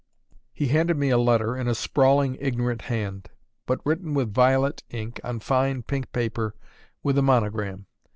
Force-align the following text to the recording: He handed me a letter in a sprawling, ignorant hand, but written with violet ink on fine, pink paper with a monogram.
He 0.51 0.69
handed 0.69 0.97
me 0.97 1.11
a 1.11 1.17
letter 1.19 1.55
in 1.55 1.67
a 1.67 1.75
sprawling, 1.75 2.35
ignorant 2.39 2.81
hand, 2.89 3.29
but 3.67 3.85
written 3.85 4.15
with 4.15 4.33
violet 4.33 4.81
ink 4.89 5.21
on 5.23 5.41
fine, 5.41 5.83
pink 5.83 6.11
paper 6.11 6.55
with 7.03 7.19
a 7.19 7.21
monogram. 7.21 7.85